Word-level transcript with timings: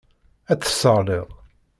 Ad 0.51 0.57
tt-tesseɣliḍ. 0.59 1.27